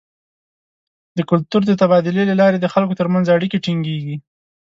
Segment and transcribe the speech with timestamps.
[1.17, 4.15] د کلتور د تبادلې له لارې د خلکو تر منځ اړیکې ټینګیږي.